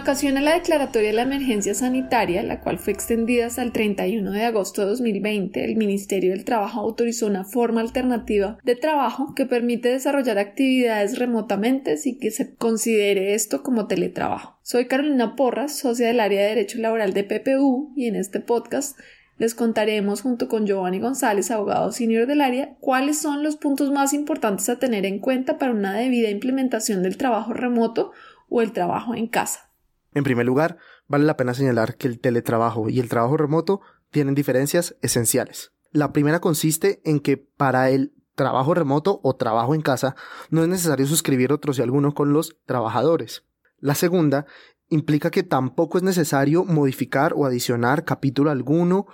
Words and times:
ocasión 0.00 0.34
de 0.34 0.40
la 0.40 0.54
declaratoria 0.54 1.10
de 1.10 1.14
la 1.14 1.22
emergencia 1.22 1.74
sanitaria, 1.74 2.42
la 2.42 2.60
cual 2.60 2.78
fue 2.78 2.92
extendida 2.92 3.46
hasta 3.46 3.62
el 3.62 3.70
31 3.70 4.32
de 4.32 4.44
agosto 4.44 4.80
de 4.80 4.88
2020, 4.88 5.62
el 5.62 5.76
Ministerio 5.76 6.32
del 6.32 6.46
Trabajo 6.46 6.80
autorizó 6.80 7.26
una 7.26 7.44
forma 7.44 7.82
alternativa 7.82 8.58
de 8.64 8.76
trabajo 8.76 9.34
que 9.34 9.44
permite 9.44 9.90
desarrollar 9.90 10.38
actividades 10.38 11.18
remotamente 11.18 11.98
sin 11.98 12.18
que 12.18 12.30
se 12.30 12.54
considere 12.54 13.34
esto 13.34 13.62
como 13.62 13.88
teletrabajo. 13.88 14.58
Soy 14.62 14.86
Carolina 14.86 15.36
Porras, 15.36 15.76
socia 15.76 16.06
del 16.06 16.20
área 16.20 16.42
de 16.42 16.48
Derecho 16.48 16.78
Laboral 16.78 17.12
de 17.12 17.24
PPU, 17.24 17.92
y 17.94 18.06
en 18.06 18.16
este 18.16 18.40
podcast 18.40 18.98
les 19.36 19.54
contaremos 19.54 20.22
junto 20.22 20.48
con 20.48 20.66
Giovanni 20.66 20.98
González, 20.98 21.50
abogado 21.50 21.92
senior 21.92 22.26
del 22.26 22.40
área, 22.40 22.74
cuáles 22.80 23.18
son 23.18 23.42
los 23.42 23.56
puntos 23.56 23.90
más 23.90 24.14
importantes 24.14 24.68
a 24.70 24.78
tener 24.78 25.04
en 25.04 25.18
cuenta 25.18 25.58
para 25.58 25.72
una 25.72 25.94
debida 25.94 26.30
implementación 26.30 27.02
del 27.02 27.18
trabajo 27.18 27.52
remoto 27.52 28.12
o 28.48 28.62
el 28.62 28.72
trabajo 28.72 29.14
en 29.14 29.26
casa. 29.26 29.69
En 30.14 30.24
primer 30.24 30.46
lugar, 30.46 30.78
vale 31.06 31.24
la 31.24 31.36
pena 31.36 31.54
señalar 31.54 31.96
que 31.96 32.08
el 32.08 32.20
teletrabajo 32.20 32.88
y 32.88 33.00
el 33.00 33.08
trabajo 33.08 33.36
remoto 33.36 33.80
tienen 34.10 34.34
diferencias 34.34 34.96
esenciales. 35.02 35.72
La 35.92 36.12
primera 36.12 36.40
consiste 36.40 37.00
en 37.04 37.20
que 37.20 37.36
para 37.36 37.90
el 37.90 38.12
trabajo 38.34 38.74
remoto 38.74 39.20
o 39.22 39.36
trabajo 39.36 39.74
en 39.74 39.82
casa 39.82 40.16
no 40.50 40.62
es 40.62 40.68
necesario 40.68 41.06
suscribir 41.06 41.52
otros 41.52 41.78
y 41.78 41.82
alguno 41.82 42.14
con 42.14 42.32
los 42.32 42.56
trabajadores. 42.64 43.44
La 43.78 43.94
segunda 43.94 44.46
implica 44.88 45.30
que 45.30 45.42
tampoco 45.42 45.98
es 45.98 46.04
necesario 46.04 46.64
modificar 46.64 47.32
o 47.36 47.46
adicionar 47.46 48.04
capítulo 48.04 48.50
alguno 48.50 49.06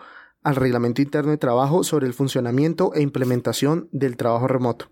al 0.43 0.57
reglamento 0.57 1.03
interno 1.03 1.33
de 1.33 1.39
trabajo 1.39 1.83
sobre 1.83 2.07
el 2.07 2.15
funcionamiento 2.15 2.95
e 2.95 3.03
implementación 3.03 3.89
del 3.93 4.17
trabajo 4.17 4.47
remoto. 4.47 4.91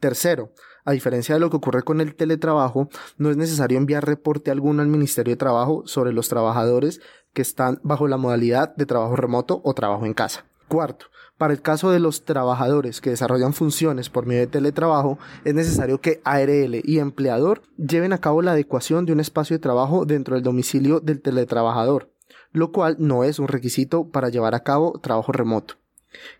Tercero, 0.00 0.52
a 0.88 0.92
diferencia 0.92 1.34
de 1.34 1.40
lo 1.40 1.50
que 1.50 1.58
ocurre 1.58 1.82
con 1.82 2.00
el 2.00 2.14
teletrabajo, 2.14 2.88
no 3.18 3.30
es 3.30 3.36
necesario 3.36 3.76
enviar 3.76 4.06
reporte 4.06 4.50
alguno 4.50 4.80
al 4.80 4.88
Ministerio 4.88 5.32
de 5.32 5.36
Trabajo 5.36 5.82
sobre 5.84 6.14
los 6.14 6.30
trabajadores 6.30 7.02
que 7.34 7.42
están 7.42 7.78
bajo 7.82 8.08
la 8.08 8.16
modalidad 8.16 8.74
de 8.74 8.86
trabajo 8.86 9.14
remoto 9.14 9.60
o 9.64 9.74
trabajo 9.74 10.06
en 10.06 10.14
casa. 10.14 10.46
Cuarto, 10.66 11.04
para 11.36 11.52
el 11.52 11.60
caso 11.60 11.90
de 11.90 12.00
los 12.00 12.24
trabajadores 12.24 13.02
que 13.02 13.10
desarrollan 13.10 13.52
funciones 13.52 14.08
por 14.08 14.24
medio 14.24 14.40
de 14.40 14.46
teletrabajo, 14.46 15.18
es 15.44 15.52
necesario 15.52 16.00
que 16.00 16.22
ARL 16.24 16.80
y 16.82 16.98
empleador 17.00 17.60
lleven 17.76 18.14
a 18.14 18.18
cabo 18.18 18.40
la 18.40 18.52
adecuación 18.52 19.04
de 19.04 19.12
un 19.12 19.20
espacio 19.20 19.56
de 19.56 19.62
trabajo 19.62 20.06
dentro 20.06 20.36
del 20.36 20.42
domicilio 20.42 21.00
del 21.00 21.20
teletrabajador 21.20 22.08
lo 22.52 22.72
cual 22.72 22.96
no 22.98 23.24
es 23.24 23.38
un 23.38 23.48
requisito 23.48 24.08
para 24.08 24.30
llevar 24.30 24.54
a 24.54 24.62
cabo 24.62 24.98
trabajo 25.00 25.32
remoto. 25.32 25.74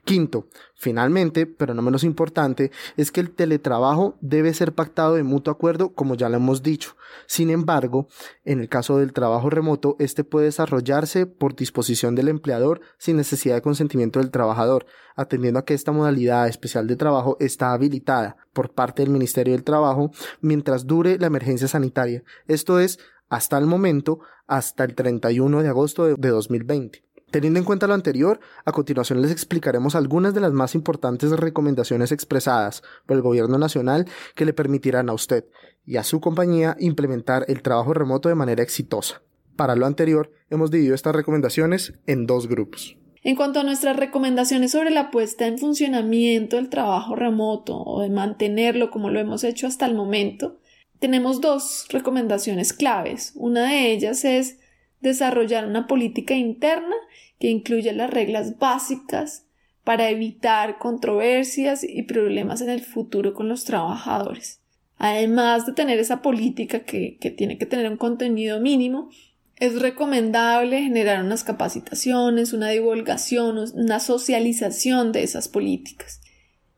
Quinto, 0.05 0.47
finalmente, 0.75 1.47
pero 1.47 1.75
no 1.75 1.83
menos 1.83 2.03
importante, 2.03 2.71
es 2.97 3.13
que 3.13 3.21
el 3.21 3.31
teletrabajo 3.31 4.17
debe 4.21 4.55
ser 4.55 4.73
pactado 4.73 5.15
de 5.15 5.23
mutuo 5.23 5.53
acuerdo, 5.53 5.91
como 5.93 6.15
ya 6.15 6.29
lo 6.29 6.37
hemos 6.37 6.63
dicho. 6.63 6.97
Sin 7.27 7.51
embargo, 7.51 8.09
en 8.45 8.61
el 8.61 8.69
caso 8.69 8.99
del 8.99 9.13
trabajo 9.13 9.51
remoto, 9.51 9.97
este 9.99 10.25
puede 10.25 10.47
desarrollarse 10.47 11.27
por 11.27 11.55
disposición 11.55 12.15
del 12.15 12.29
empleador 12.29 12.81
sin 12.97 13.17
necesidad 13.17 13.57
de 13.57 13.63
consentimiento 13.63 14.21
del 14.21 14.31
trabajador, 14.31 14.87
atendiendo 15.17 15.61
a 15.61 15.65
que 15.65 15.75
esta 15.75 15.93
modalidad 15.93 16.49
especial 16.49 16.87
de 16.87 16.97
trabajo 16.97 17.37
está 17.41 17.73
habilitada 17.73 18.37
por 18.53 18.73
parte 18.73 19.03
del 19.03 19.11
Ministerio 19.11 19.53
del 19.53 19.65
Trabajo 19.65 20.11
mientras 20.41 20.87
dure 20.87 21.19
la 21.19 21.27
emergencia 21.27 21.69
sanitaria. 21.69 22.23
Esto 22.47 22.81
es, 22.81 22.99
hasta 23.29 23.59
el 23.59 23.67
momento, 23.67 24.21
hasta 24.47 24.85
el 24.85 24.95
31 24.95 25.63
de 25.63 25.69
agosto 25.69 26.07
de 26.07 26.29
2020. 26.29 27.08
Teniendo 27.31 27.59
en 27.59 27.67
cuenta 27.67 27.87
lo 27.87 27.93
anterior, 27.93 28.41
a 28.65 28.73
continuación 28.73 29.21
les 29.21 29.31
explicaremos 29.31 29.95
algunas 29.95 30.33
de 30.33 30.41
las 30.41 30.53
más 30.53 30.75
importantes 30.75 31.31
recomendaciones 31.31 32.11
expresadas 32.11 32.83
por 33.05 33.17
el 33.17 33.23
Gobierno 33.23 33.59
Nacional 33.59 34.07
que 34.35 34.47
le 34.47 34.55
permitirán 34.55 35.11
a 35.11 35.13
usted 35.13 35.45
y 35.85 35.97
a 35.97 36.05
su 36.05 36.21
compañía 36.21 36.75
implementar 36.81 37.45
el 37.49 37.61
trabajo 37.61 37.93
remoto 37.93 38.31
de 38.31 38.35
manera 38.35 38.63
exitosa. 38.63 39.21
Para 39.57 39.77
lo 39.77 39.85
anterior, 39.85 40.33
hemos 40.49 40.71
dividido 40.71 40.95
estas 40.95 41.15
recomendaciones 41.15 41.93
en 42.07 42.27
dos 42.27 42.49
grupos. 42.49 42.97
En 43.23 43.37
cuanto 43.37 43.61
a 43.61 43.65
nuestras 43.65 43.97
recomendaciones 43.97 44.71
sobre 44.71 44.91
la 44.91 45.11
puesta 45.11 45.47
en 45.47 45.59
funcionamiento 45.59 46.57
del 46.57 46.71
trabajo 46.71 47.15
remoto 47.15 47.77
o 47.77 48.01
de 48.01 48.09
mantenerlo 48.09 48.91
como 48.91 49.11
lo 49.11 49.21
hemos 49.21 49.45
hecho 49.45 49.67
hasta 49.67 49.85
el 49.85 49.95
momento, 49.95 50.61
tenemos 50.99 51.43
dos 51.43 51.87
recomendaciones 51.91 52.73
claves. 52.73 53.33
Una 53.35 53.69
de 53.69 53.93
ellas 53.93 54.25
es 54.25 54.58
desarrollar 55.01 55.67
una 55.67 55.87
política 55.87 56.35
interna 56.35 56.95
que 57.39 57.49
incluya 57.49 57.93
las 57.93 58.11
reglas 58.11 58.59
básicas 58.59 59.47
para 59.85 60.11
evitar 60.11 60.79
controversias 60.79 61.83
y 61.83 62.03
problemas 62.03 62.61
en 62.61 62.69
el 62.69 62.83
futuro 62.83 63.33
con 63.33 63.49
los 63.49 63.65
trabajadores. 63.65 64.61
Además 64.99 65.65
de 65.65 65.73
tener 65.73 65.99
esa 65.99 66.21
política 66.21 66.81
que, 66.81 67.17
tiene 67.37 67.57
que 67.57 67.67
tener 67.67 67.91
un 67.91 67.97
contenido 67.97 68.61
mínimo, 68.61 69.09
es 69.57 69.81
recomendable 69.81 70.83
generar 70.83 71.25
unas 71.25 71.43
capacitaciones, 71.43 72.53
una 72.53 72.69
divulgación, 72.69 73.59
una 73.75 74.01
socialización 74.01 75.13
de 75.13 75.23
esas 75.23 75.49
políticas. 75.49 76.21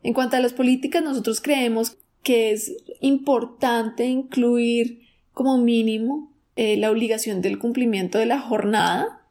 En 0.02 0.14
cuanto 0.14 0.36
a 0.36 0.40
las 0.40 0.52
políticas, 0.52 1.02
nosotros 1.02 1.40
creemos 1.40 1.98
que 2.22 2.52
es 2.52 2.72
importante 3.00 4.06
incluir 4.06 5.00
como 5.32 5.58
mínimo 5.58 6.29
eh, 6.62 6.76
la 6.76 6.90
obligación 6.90 7.40
del 7.40 7.58
cumplimiento 7.58 8.18
de 8.18 8.26
la 8.26 8.38
jornada. 8.38 9.22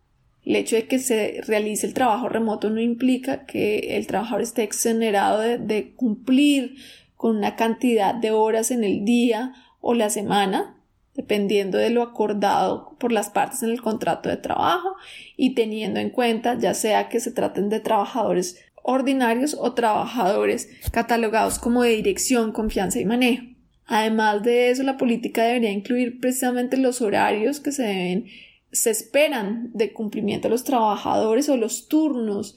El 0.43 0.55
hecho 0.55 0.75
de 0.75 0.87
que 0.87 0.97
se 0.97 1.41
realice 1.45 1.85
el 1.85 1.93
trabajo 1.93 2.27
remoto 2.27 2.71
no 2.71 2.81
implica 2.81 3.45
que 3.45 3.97
el 3.97 4.07
trabajador 4.07 4.41
esté 4.41 4.63
exonerado 4.63 5.41
de 5.41 5.93
cumplir 5.95 6.77
con 7.15 7.37
una 7.37 7.55
cantidad 7.55 8.15
de 8.15 8.31
horas 8.31 8.71
en 8.71 8.83
el 8.83 9.05
día 9.05 9.53
o 9.79 9.93
la 9.93 10.09
semana, 10.09 10.81
dependiendo 11.13 11.77
de 11.77 11.91
lo 11.91 12.01
acordado 12.01 12.97
por 12.97 13.11
las 13.11 13.29
partes 13.29 13.61
en 13.61 13.69
el 13.69 13.83
contrato 13.83 14.27
de 14.27 14.37
trabajo 14.37 14.95
y 15.37 15.53
teniendo 15.53 15.99
en 15.99 16.09
cuenta 16.09 16.57
ya 16.57 16.73
sea 16.73 17.09
que 17.09 17.19
se 17.19 17.29
traten 17.29 17.69
de 17.69 17.79
trabajadores 17.79 18.59
ordinarios 18.81 19.55
o 19.59 19.75
trabajadores 19.75 20.67
catalogados 20.91 21.59
como 21.59 21.83
de 21.83 21.91
dirección, 21.91 22.53
confianza 22.53 22.99
y 22.99 23.05
manejo. 23.05 23.58
Además 23.91 24.43
de 24.43 24.69
eso, 24.69 24.83
la 24.83 24.97
política 24.97 25.43
debería 25.43 25.71
incluir 25.71 26.19
precisamente 26.19 26.77
los 26.77 27.01
horarios 27.01 27.59
que 27.59 27.71
se 27.71 27.81
deben, 27.81 28.27
se 28.71 28.91
esperan 28.91 29.71
de 29.73 29.93
cumplimiento 29.93 30.47
a 30.47 30.51
los 30.51 30.63
trabajadores 30.63 31.49
o 31.49 31.57
los 31.57 31.87
turnos, 31.87 32.55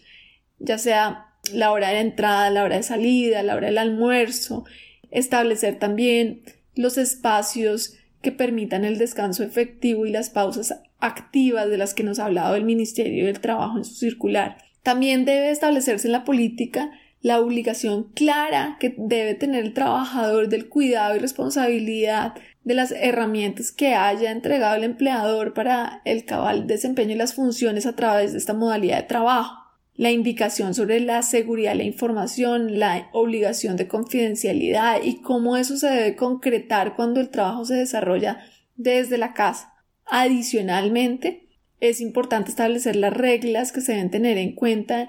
ya 0.59 0.77
sea 0.77 1.29
la 1.51 1.73
hora 1.73 1.89
de 1.89 2.01
entrada, 2.01 2.51
la 2.51 2.65
hora 2.65 2.77
de 2.77 2.83
salida, 2.83 3.43
la 3.43 3.57
hora 3.57 3.69
del 3.69 3.79
almuerzo, 3.79 4.67
establecer 5.11 5.79
también 5.79 6.43
los 6.75 6.99
espacios 6.99 7.95
que 8.21 8.31
permitan 8.31 8.85
el 8.85 8.99
descanso 8.99 9.43
efectivo 9.43 10.05
y 10.05 10.11
las 10.11 10.29
pausas 10.29 10.83
activas 10.99 11.71
de 11.71 11.79
las 11.79 11.95
que 11.95 12.05
nos 12.05 12.19
ha 12.19 12.27
hablado 12.27 12.57
el 12.57 12.65
Ministerio 12.65 13.25
del 13.25 13.41
Trabajo 13.41 13.79
en 13.79 13.87
su 13.87 13.95
circular. 13.95 14.59
También 14.83 15.25
debe 15.25 15.49
establecerse 15.49 16.09
en 16.09 16.13
la 16.13 16.25
política 16.25 16.93
la 17.23 17.41
obligación 17.41 18.13
clara 18.15 18.77
que 18.81 18.95
debe 18.99 19.35
tener 19.35 19.65
el 19.65 19.75
trabajador 19.75 20.49
del 20.49 20.69
cuidado 20.69 21.17
y 21.17 21.21
responsabilidad 21.21 22.35
de 22.65 22.75
las 22.75 22.91
herramientas 22.91 23.71
que 23.71 23.95
haya 23.95 24.31
entregado 24.33 24.77
el 24.77 24.85
empleador 24.85 25.55
para 25.55 26.03
el 26.05 26.25
cabal 26.25 26.67
desempeño 26.67 27.11
de 27.11 27.17
las 27.17 27.35
funciones 27.35 27.87
a 27.87 27.95
través 27.95 28.33
de 28.33 28.39
esta 28.39 28.55
modalidad 28.55 28.99
de 28.99 29.03
trabajo. 29.05 29.57
La 29.95 30.11
indicación 30.11 30.75
sobre 30.75 31.01
la 31.01 31.23
seguridad 31.23 31.73
de 31.73 31.79
la 31.79 31.85
información, 31.85 32.79
la 32.79 33.09
obligación 33.13 33.77
de 33.77 33.89
confidencialidad 33.89 35.01
y 35.03 35.21
cómo 35.21 35.57
eso 35.57 35.77
se 35.77 35.89
debe 35.89 36.17
concretar 36.17 36.97
cuando 36.97 37.21
el 37.21 37.31
trabajo 37.31 37.65
se 37.65 37.75
desarrolla 37.75 38.41
desde 38.75 39.19
la 39.19 39.33
casa. 39.33 39.75
Adicionalmente, 40.07 41.49
es 41.79 42.01
importante 42.01 42.51
establecer 42.51 42.97
las 42.97 43.13
reglas 43.13 43.71
que 43.71 43.81
se 43.81 43.93
deben 43.93 44.11
tener 44.11 44.39
en 44.39 44.55
cuenta 44.55 45.09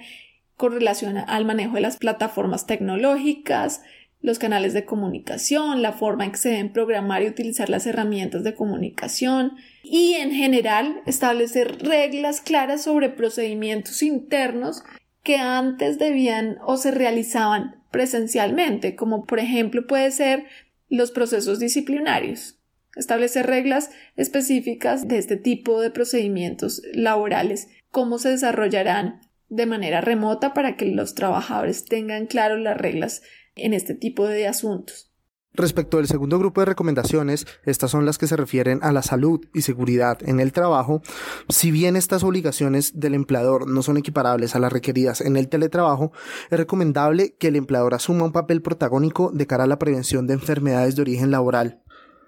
con 0.58 0.74
relación 0.74 1.18
al 1.18 1.46
manejo 1.46 1.75
de 1.75 1.81
las 1.81 1.97
plataformas 1.97 2.66
tecnológicas, 2.66 3.81
los 4.24 4.40
canales 4.40 4.74
de 4.74 4.86
comunicación, 4.86 5.81
la 5.81 5.92
forma 5.92 6.24
en 6.24 6.31
que 6.31 6.38
se 6.38 6.50
deben 6.50 6.72
programar 6.72 7.22
y 7.22 7.27
utilizar 7.27 7.69
las 7.69 7.86
herramientas 7.86 8.44
de 8.44 8.56
comunicación 8.56 9.57
y 9.83 10.13
en 10.13 10.31
general 10.31 11.01
establecer 11.06 11.80
reglas 11.86 12.39
claras 12.39 12.83
sobre 12.83 13.10
procedimientos 13.10 14.01
internos 14.01 14.81
que 15.24 15.38
antes 15.38 16.00
debían 16.00 16.57
o 16.66 16.77
se 16.77 16.92
realizaban 16.92 17.83
presencialmente, 17.92 18.95
como 18.95 19.25
por 19.25 19.39
ejemplo 19.39 19.88
puede 19.88 20.10
ser 20.12 20.45
los 20.89 21.12
procesos 21.12 21.60
disciplinarios. 21.60 22.60
Establecer 22.95 23.45
reglas 23.45 23.89
específicas 24.16 25.07
de 25.07 25.18
este 25.18 25.36
tipo 25.36 25.81
de 25.81 25.92
procedimientos 25.92 26.81
laborales, 26.94 27.68
cómo 27.92 28.19
se 28.19 28.30
desarrollarán 28.30 29.22
de 29.53 29.65
manera 29.67 30.01
remota 30.01 30.53
para 30.53 30.75
que 30.75 30.85
los 30.88 31.13
trabajadores 31.13 31.85
tengan 31.85 32.25
claro 32.25 32.57
las 32.57 32.77
reglas 32.77 33.21
en 33.55 33.73
este 33.73 33.94
tipo 33.94 34.27
de 34.27 34.47
asuntos. 34.47 35.11
Respecto 35.55 36.00
al 36.00 36.07
segundo 36.07 36.39
grupo 36.39 36.61
de 36.61 36.65
recomendaciones, 36.65 37.45
estas 37.63 37.91
son 37.91 38.07
las 38.07 38.17
que 38.17 38.25
se 38.25 38.35
refieren 38.35 38.79
a 38.81 38.91
la 38.91 39.03
salud 39.03 39.45
y 39.53 39.61
seguridad 39.61 40.17
en 40.25 40.39
el 40.39 40.51
trabajo. 40.51 41.03
Si 41.47 41.69
bien 41.69 41.95
estas 41.95 42.23
obligaciones 42.23 43.00
del 43.00 43.13
empleador 43.13 43.69
no 43.69 43.83
son 43.83 43.97
equiparables 43.97 44.55
a 44.55 44.59
las 44.59 44.73
requeridas 44.73 45.21
en 45.21 45.38
el 45.38 45.50
teletrabajo, 45.50 46.11
es 46.50 46.57
recomendable 46.57 47.35
que 47.35 47.50
el 47.50 47.55
empleador 47.55 47.94
asuma 47.94 48.25
un 48.25 48.31
papel 48.31 48.63
protagónico 48.63 49.29
de 49.31 49.45
cara 49.45 49.65
a 49.65 49.67
la 49.67 49.77
prevención 49.77 50.25
de 50.25 50.33
enfermedades 50.33 50.95
de 50.95 51.03
origen 51.03 51.29
laboral 51.29 51.83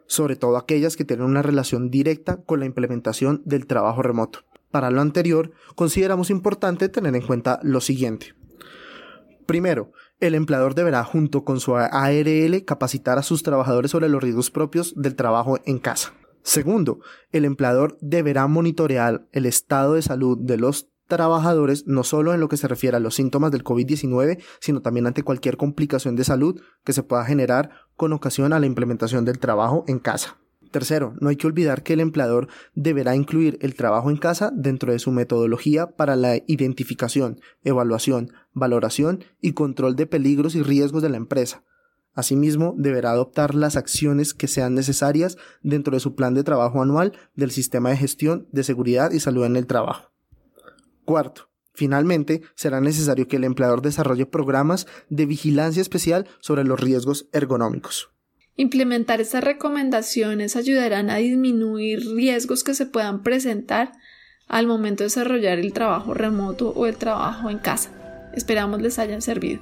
sobre 0.08 0.36
todo 0.36 0.58
aquellas 0.58 0.96
que 0.96 1.04
tienen 1.04 1.26
una 1.26 1.42
relación 1.42 1.90
directa 1.90 2.38
con 2.38 2.60
la 2.60 2.68
implementación 2.68 3.42
del 3.44 3.66
trabajo 3.66 4.04
remoto. 4.04 4.46
Para 4.76 4.92
lo 4.92 5.00
anterior, 5.00 5.54
consideramos 5.76 6.30
importante 6.30 6.90
tener 6.90 7.16
en 7.16 7.22
cuenta 7.22 7.62
lo 7.64 7.80
siguiente. 7.80 8.36
Primero, 9.46 9.94
el 10.20 10.36
empleador 10.36 10.76
deberá, 10.76 11.06
junto 11.06 11.46
con 11.46 11.62
su 11.62 11.78
ARL, 11.78 12.66
capacitar 12.66 13.18
a 13.18 13.24
sus 13.24 13.42
trabajadores 13.42 13.92
sobre 13.92 14.10
los 14.10 14.22
riesgos 14.22 14.52
propios 14.52 14.94
del 14.98 15.16
trabajo 15.16 15.60
en 15.64 15.80
casa. 15.80 16.12
Segundo, 16.44 17.00
el 17.32 17.46
empleador 17.46 17.98
deberá 18.02 18.48
monitorear 18.48 19.26
el 19.32 19.46
estado 19.46 19.94
de 19.94 20.02
salud 20.02 20.38
de 20.42 20.58
los 20.58 20.90
trabajadores 21.08 21.88
no 21.88 22.04
solo 22.04 22.34
en 22.34 22.42
lo 22.42 22.50
que 22.50 22.58
se 22.58 22.68
refiere 22.68 22.98
a 22.98 23.00
los 23.00 23.16
síntomas 23.16 23.54
del 23.54 23.64
COVID-19, 23.64 24.44
sino 24.60 24.82
también 24.82 25.08
ante 25.08 25.24
cualquier 25.24 25.56
complicación 25.56 26.18
de 26.18 26.26
salud 26.26 26.60
que 26.84 26.92
se 26.92 27.02
pueda 27.02 27.24
generar 27.24 27.70
con 27.96 28.12
ocasión 28.12 28.52
a 28.52 28.60
la 28.60 28.66
implementación 28.66 29.24
del 29.24 29.40
trabajo 29.40 29.86
en 29.88 30.00
casa. 30.00 30.36
Tercero, 30.76 31.16
no 31.22 31.30
hay 31.30 31.38
que 31.38 31.48
olvidar 31.48 31.84
que 31.84 31.94
el 31.94 32.02
empleador 32.02 32.50
deberá 32.74 33.16
incluir 33.16 33.58
el 33.62 33.76
trabajo 33.76 34.10
en 34.10 34.18
casa 34.18 34.52
dentro 34.54 34.92
de 34.92 35.00
su 35.00 35.10
metodología 35.10 35.96
para 35.96 36.18
la 36.18 36.36
identificación, 36.48 37.40
evaluación, 37.64 38.34
valoración 38.52 39.24
y 39.40 39.54
control 39.54 39.96
de 39.96 40.06
peligros 40.06 40.54
y 40.54 40.64
riesgos 40.64 41.02
de 41.02 41.08
la 41.08 41.16
empresa. 41.16 41.64
Asimismo, 42.14 42.76
deberá 42.78 43.12
adoptar 43.12 43.56
las 43.56 43.78
acciones 43.78 44.34
que 44.34 44.50
sean 44.50 44.76
necesarias 44.76 45.38
dentro 45.64 45.94
de 45.94 46.02
su 46.02 46.14
plan 46.14 46.34
de 46.34 46.44
trabajo 46.44 46.82
anual 46.82 47.14
del 47.36 47.52
sistema 47.52 47.92
de 47.92 47.96
gestión 47.96 48.50
de 48.52 48.66
seguridad 48.66 49.12
y 49.12 49.22
salud 49.22 49.46
en 49.46 49.56
el 49.56 49.68
trabajo. 49.68 50.12
Cuarto, 51.06 51.48
Finalmente, 51.74 52.42
será 52.56 52.82
necesario 52.82 53.30
que 53.30 53.38
el 53.38 53.46
empleador 53.46 53.82
desarrolle 53.82 54.26
programas 54.26 54.88
de 55.10 55.26
vigilancia 55.26 55.82
especial 55.82 56.28
sobre 56.42 56.66
los 56.66 56.82
riesgos 56.82 57.30
ergonómicos. 57.32 58.15
Implementar 58.58 59.20
estas 59.20 59.44
recomendaciones 59.44 60.56
ayudarán 60.56 61.10
a 61.10 61.18
disminuir 61.18 62.00
riesgos 62.16 62.64
que 62.64 62.74
se 62.74 62.86
puedan 62.86 63.22
presentar 63.22 63.92
al 64.48 64.66
momento 64.66 65.04
de 65.04 65.08
desarrollar 65.08 65.60
el 65.60 65.74
trabajo 65.74 66.14
remoto 66.14 66.70
o 66.70 66.86
el 66.86 66.96
trabajo 66.96 67.50
en 67.50 67.58
casa. 67.58 67.92
Esperamos 68.34 68.82
les 68.82 68.98
hayan 68.98 69.22
servido. 69.22 69.62